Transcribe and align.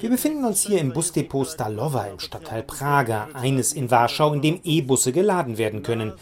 Wir 0.00 0.10
befinden 0.10 0.44
uns 0.44 0.66
hier 0.66 0.80
im 0.80 0.92
Busdepot 0.92 1.46
Stalowa 1.46 2.06
im 2.06 2.18
Stadtteil 2.18 2.64
Praga, 2.64 3.28
eines 3.34 3.72
in 3.72 3.88
Warschau, 3.88 4.32
in 4.32 4.42
dem 4.42 4.58
E-Busse 4.64 5.12
geladen 5.12 5.56
werden 5.56 5.84
können. 5.84 6.12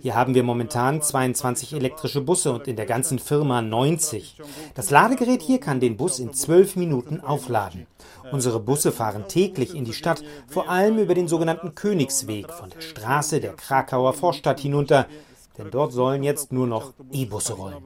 Hier 0.00 0.16
haben 0.16 0.34
wir 0.34 0.42
momentan 0.42 1.00
22 1.00 1.74
elektrische 1.74 2.20
Busse 2.20 2.52
und 2.52 2.66
in 2.66 2.74
der 2.74 2.86
ganzen 2.86 3.20
Firma 3.20 3.62
90. 3.62 4.38
Das 4.74 4.90
Ladegerät 4.90 5.42
hier 5.42 5.60
kann 5.60 5.78
den 5.78 5.96
Bus 5.96 6.18
in 6.18 6.32
12 6.32 6.74
Minuten 6.74 7.20
aufladen. 7.20 7.86
Unsere 8.32 8.58
Busse 8.58 8.90
fahren 8.90 9.26
täglich 9.28 9.76
in 9.76 9.84
die 9.84 9.92
Stadt, 9.92 10.24
vor 10.48 10.68
allem 10.68 10.98
über 10.98 11.14
den 11.14 11.28
sogenannten 11.28 11.76
Königsweg 11.76 12.50
von 12.50 12.70
der 12.70 12.80
Straße 12.80 13.38
der 13.38 13.52
Krakauer 13.52 14.14
Vorstadt 14.14 14.58
hinunter 14.58 15.06
denn 15.58 15.70
dort 15.70 15.92
sollen 15.92 16.22
jetzt 16.22 16.52
nur 16.52 16.66
noch 16.66 16.94
E-Busse 17.12 17.54
rollen. 17.54 17.76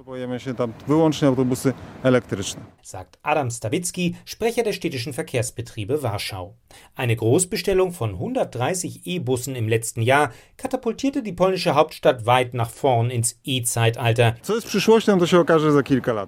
Sagt 2.83 3.19
Adam 3.23 3.51
Stawicki, 3.51 4.17
Sprecher 4.25 4.63
der 4.63 4.73
städtischen 4.73 5.13
Verkehrsbetriebe 5.13 6.03
Warschau. 6.03 6.57
Eine 6.95 7.17
Großbestellung 7.17 7.93
von 7.93 8.11
130 8.11 9.07
E-Bussen 9.07 9.57
im 9.57 9.69
letzten 9.69 10.03
Jahr 10.03 10.31
katapultierte 10.57 11.23
die 11.23 11.33
polnische 11.33 11.75
Hauptstadt 11.75 12.27
weit 12.27 12.55
nach 12.55 12.71
vorn 12.71 13.11
ins 13.11 13.41
E-Zeitalter. 13.45 14.37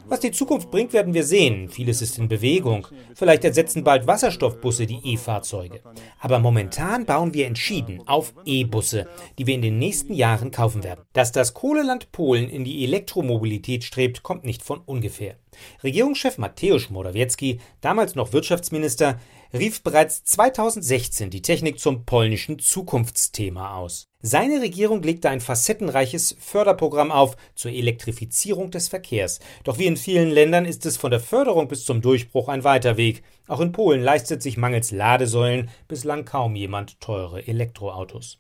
Was 0.09 0.21
die 0.21 0.33
Zukunft 0.33 0.71
bringt, 0.71 0.93
werden 0.93 1.15
wir 1.15 1.25
sehen. 1.25 1.69
Vieles 1.69 2.03
ist 2.03 2.19
in 2.19 2.29
Bewegung. 2.29 2.89
Vielleicht 3.15 3.45
ersetzen 3.45 3.85
bald 3.85 4.07
Wasserstoffbusse 4.07 4.87
die 4.87 5.13
E-Fahrzeuge. 5.13 5.81
Aber 6.19 6.39
momentan 6.39 7.07
bauen 7.07 7.35
wir 7.35 7.47
entschieden 7.47 8.03
auf 8.07 8.35
E-Busse, 8.45 9.07
die 9.39 9.47
wir 9.47 9.55
in 9.55 9.63
den 9.63 9.79
nächsten 9.79 10.13
Jahren 10.13 10.51
kaufen 10.51 10.83
werden. 10.83 11.05
Das 11.13 11.28
dass 11.29 11.49
das 11.49 11.55
Kohleland 11.55 12.11
Polen 12.11 12.49
in 12.49 12.65
die 12.65 12.85
Elektromobilität 12.85 13.85
strebt, 13.85 14.23
kommt 14.23 14.45
nicht 14.45 14.63
von 14.63 14.81
ungefähr. 14.81 15.37
Regierungschef 15.85 16.39
Mateusz 16.39 16.89
Morawiecki, 16.89 17.61
damals 17.83 18.15
noch 18.15 18.33
Wirtschaftsminister, 18.33 19.21
rief 19.53 19.83
bereits 19.83 20.25
2016 20.25 21.29
die 21.29 21.43
Technik 21.43 21.81
zum 21.81 22.07
polnischen 22.07 22.59
Zukunftsthema 22.59 23.77
aus. 23.77 24.07
Seine 24.23 24.63
Regierung 24.63 25.03
legte 25.03 25.29
ein 25.29 25.41
facettenreiches 25.41 26.35
Förderprogramm 26.41 27.13
auf 27.13 27.37
zur 27.55 27.73
Elektrifizierung 27.73 28.71
des 28.71 28.89
Verkehrs. 28.89 29.41
Doch 29.65 29.79
wie 29.79 29.87
in 29.87 29.99
vielen 29.99 30.31
Ländern 30.31 30.65
ist 30.65 30.87
es 30.87 30.97
von 30.97 31.11
der 31.11 31.21
Förderung 31.21 31.69
bis 31.69 31.85
zum 31.85 32.01
Durchbruch 32.01 32.49
ein 32.49 32.65
weiter 32.65 32.97
Weg. 32.97 33.23
Auch 33.49 33.61
in 33.61 33.73
Polen 33.73 34.03
leistet 34.03 34.43
sich 34.43 34.57
mangels 34.57 34.93
Ladesäulen 34.93 35.69
bislang 35.89 36.25
kaum 36.25 36.57
jemand 36.57 37.01
teure 37.01 37.47
Elektroautos. 37.47 38.39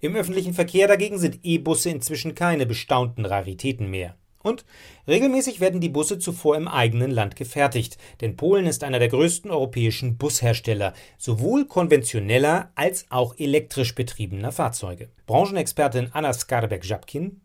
Im 0.00 0.16
öffentlichen 0.16 0.54
Verkehr 0.54 0.88
dagegen 0.88 1.18
sind 1.18 1.40
E-Busse 1.42 1.90
inzwischen 1.90 2.34
keine 2.34 2.66
bestaunten 2.66 3.24
Raritäten 3.24 3.88
mehr. 3.90 4.16
Und 4.42 4.64
regelmäßig 5.06 5.60
werden 5.60 5.80
die 5.80 5.90
Busse 5.90 6.18
zuvor 6.18 6.56
im 6.56 6.66
eigenen 6.66 7.10
Land 7.10 7.36
gefertigt, 7.36 7.98
denn 8.22 8.36
Polen 8.36 8.66
ist 8.66 8.82
einer 8.84 8.98
der 8.98 9.08
größten 9.08 9.50
europäischen 9.50 10.16
Bushersteller, 10.16 10.94
sowohl 11.18 11.66
konventioneller 11.66 12.70
als 12.74 13.04
auch 13.10 13.34
elektrisch 13.38 13.94
betriebener 13.94 14.50
Fahrzeuge. 14.50 15.10
Branchenexpertin 15.26 16.10
Anna 16.12 16.32
Skarbek-Żabkin 16.32 17.42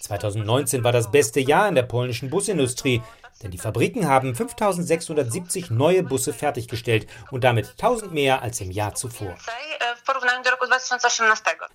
2019 0.00 0.82
war 0.82 0.92
das 0.92 1.10
beste 1.10 1.40
Jahr 1.40 1.68
in 1.68 1.76
der 1.76 1.82
polnischen 1.84 2.28
Busindustrie, 2.28 3.00
denn 3.42 3.52
die 3.52 3.58
Fabriken 3.58 4.08
haben 4.08 4.34
5670 4.34 5.70
neue 5.70 6.02
Busse 6.02 6.32
fertiggestellt 6.32 7.06
und 7.30 7.44
damit 7.44 7.70
1000 7.70 8.12
mehr 8.12 8.42
als 8.42 8.60
im 8.60 8.72
Jahr 8.72 8.94
zuvor. 8.94 9.36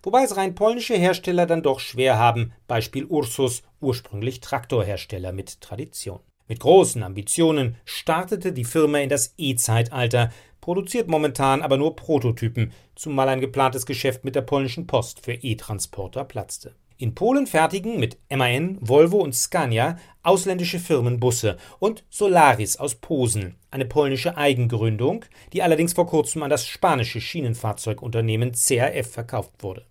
Wobei 0.04 0.24
es 0.24 0.36
rein 0.36 0.56
polnische 0.56 0.96
Hersteller 0.96 1.46
dann 1.46 1.64
doch 1.64 1.80
schwer 1.80 2.18
haben, 2.18 2.54
Beispiel 2.68 3.06
Ursus, 3.06 3.64
ursprünglich 3.80 4.42
Traktorhersteller 4.42 5.32
mit 5.32 5.62
Tradition. 5.62 6.20
Mit 6.48 6.60
großen 6.60 7.04
Ambitionen 7.04 7.78
startete 7.86 8.52
die 8.52 8.66
Firma 8.66 9.00
in 9.00 9.10
das 9.10 9.34
E-Zeitalter, 9.38 10.32
produziert 10.62 11.08
momentan 11.08 11.62
aber 11.62 11.78
nur 11.78 11.96
Prototypen, 11.96 12.74
zumal 12.96 13.30
ein 13.30 13.42
geplantes 13.42 13.86
Geschäft 13.86 14.24
mit 14.24 14.36
der 14.36 14.42
polnischen 14.42 14.88
Post 14.88 15.24
für 15.24 15.34
E-Transporter 15.34 16.24
platzte. 16.24 16.76
In 16.98 17.16
Polen 17.16 17.48
fertigen 17.48 18.00
mit 18.00 18.18
MAN, 18.30 18.78
Volvo 18.80 19.18
und 19.18 19.34
Scania 19.34 19.98
ausländische 20.22 20.80
Firmen 20.80 21.20
Busse 21.20 21.58
und 21.80 22.04
Solaris 22.10 22.78
aus 22.78 22.96
Posen, 22.96 23.56
eine 23.72 23.86
polnische 23.86 24.38
Eigengründung, 24.38 25.26
die 25.54 25.64
allerdings 25.64 25.94
vor 25.94 26.08
kurzem 26.08 26.44
an 26.44 26.50
das 26.50 26.68
spanische 26.68 27.20
Schienenfahrzeugunternehmen 27.20 28.54
CAF 28.54 29.12
verkauft 29.12 29.52
wurde. 29.60 29.86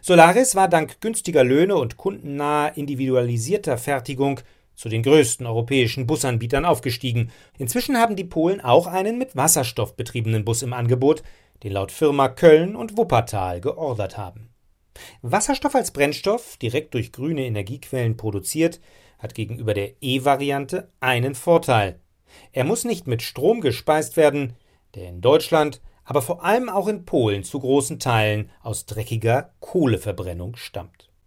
Solaris 0.00 0.54
war 0.54 0.68
dank 0.68 1.00
günstiger 1.00 1.44
Löhne 1.44 1.76
und 1.76 1.96
kundennaher 1.96 2.76
individualisierter 2.76 3.78
Fertigung 3.78 4.40
zu 4.74 4.88
den 4.88 5.02
größten 5.02 5.46
europäischen 5.46 6.06
Busanbietern 6.06 6.64
aufgestiegen. 6.64 7.30
Inzwischen 7.58 7.98
haben 7.98 8.16
die 8.16 8.24
Polen 8.24 8.60
auch 8.60 8.86
einen 8.86 9.18
mit 9.18 9.36
Wasserstoff 9.36 9.94
betriebenen 9.94 10.44
Bus 10.44 10.62
im 10.62 10.72
Angebot, 10.72 11.22
den 11.62 11.72
laut 11.72 11.92
Firma 11.92 12.28
Köln 12.28 12.74
und 12.74 12.96
Wuppertal 12.96 13.60
geordert 13.60 14.16
haben. 14.16 14.49
Wasserstoff 15.22 15.74
als 15.74 15.90
Brennstoff, 15.90 16.56
direkt 16.56 16.94
durch 16.94 17.12
grüne 17.12 17.44
Energiequellen 17.44 18.16
produziert, 18.16 18.80
hat 19.18 19.34
gegenüber 19.34 19.74
der 19.74 19.92
E-Variante 20.00 20.90
einen 21.00 21.34
Vorteil. 21.34 22.00
Er 22.52 22.64
muss 22.64 22.84
nicht 22.84 23.06
mit 23.06 23.22
Strom 23.22 23.60
gespeist 23.60 24.16
werden, 24.16 24.54
der 24.94 25.08
in 25.08 25.20
Deutschland, 25.20 25.82
aber 26.04 26.22
vor 26.22 26.42
allem 26.42 26.68
auch 26.68 26.88
in 26.88 27.04
Polen 27.04 27.44
zu 27.44 27.60
großen 27.60 27.98
Teilen 27.98 28.50
aus 28.62 28.86
dreckiger 28.86 29.52
Kohleverbrennung 29.60 30.56
stammt. 30.56 31.09